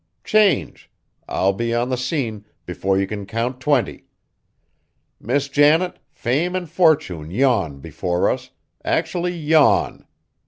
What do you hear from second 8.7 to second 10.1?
actually yawn.